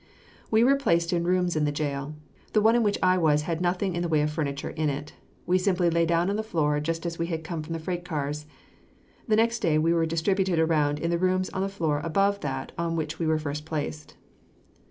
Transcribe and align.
We 0.49 0.63
were 0.63 0.75
placed 0.77 1.13
in 1.13 1.25
rooms 1.25 1.55
in 1.55 1.63
the 1.65 1.71
jail. 1.71 2.15
The 2.53 2.61
one 2.61 2.75
in 2.75 2.81
which 2.81 2.97
I 3.03 3.19
was 3.19 3.43
had 3.43 3.61
nothing 3.61 3.93
in 3.95 4.01
the 4.01 4.07
way 4.09 4.23
of 4.23 4.31
furniture 4.31 4.71
in 4.71 4.89
it. 4.89 5.13
We 5.45 5.59
simply 5.59 5.91
lay 5.91 6.07
down 6.07 6.25
upon 6.25 6.37
the 6.37 6.41
floor 6.43 6.79
just 6.79 7.05
as 7.05 7.19
we 7.19 7.27
had 7.27 7.43
come 7.43 7.61
from 7.61 7.73
the 7.73 7.79
freight 7.79 8.03
cars. 8.03 8.47
The 9.27 9.35
next 9.35 9.59
day 9.59 9.77
we 9.77 9.93
were 9.93 10.07
distributed 10.07 10.57
around 10.57 10.97
in 10.97 11.11
the 11.11 11.19
rooms 11.19 11.51
on 11.51 11.61
the 11.61 11.69
floor 11.69 12.01
above 12.03 12.39
that 12.39 12.71
on 12.79 12.95
which 12.95 13.19
we 13.19 13.27
were 13.27 13.37
first 13.37 13.63
placed. 13.63 14.15